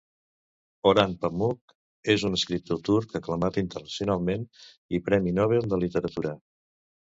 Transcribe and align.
Orhan 0.91 1.11
Pamuk 1.25 1.75
és 2.13 2.23
un 2.31 2.37
escriptor 2.39 2.81
turc 2.89 3.15
aclamat 3.21 3.61
internacionalment 3.65 4.49
i 4.97 5.03
Premi 5.11 5.37
Nobel 5.43 5.71
de 5.75 5.83
literatura. 5.87 6.37